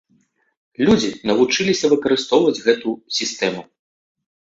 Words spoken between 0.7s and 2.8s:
Людзі навучыліся выкарыстоўваць